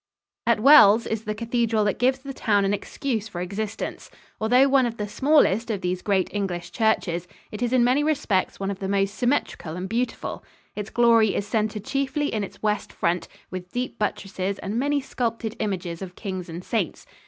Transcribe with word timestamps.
]At 0.47 0.59
Wells 0.61 1.05
is 1.05 1.25
the 1.25 1.35
cathedral 1.35 1.83
that 1.83 1.99
gives 1.99 2.17
the 2.17 2.33
town 2.33 2.65
an 2.65 2.73
excuse 2.73 3.27
for 3.27 3.39
existence. 3.39 4.09
Although 4.39 4.67
one 4.69 4.87
of 4.87 4.97
the 4.97 5.07
smallest 5.07 5.69
of 5.69 5.81
these 5.81 6.01
great 6.01 6.27
English 6.33 6.71
churches, 6.71 7.27
it 7.51 7.61
is 7.61 7.71
in 7.71 7.83
many 7.83 8.03
respects 8.03 8.59
one 8.59 8.71
of 8.71 8.79
the 8.79 8.89
most 8.89 9.13
symmetrical 9.13 9.75
and 9.75 9.87
beautiful. 9.87 10.43
Its 10.75 10.89
glory 10.89 11.35
is 11.35 11.45
centered 11.45 11.85
chiefly 11.85 12.33
in 12.33 12.43
its 12.43 12.63
west 12.63 12.91
front, 12.91 13.27
with 13.51 13.71
deep 13.71 13.99
buttresses 13.99 14.57
and 14.57 14.79
many 14.79 15.01
sculptured 15.01 15.55
images 15.59 16.01
of 16.01 16.15
kings 16.15 16.49
and 16.49 16.63
saints. 16.63 17.05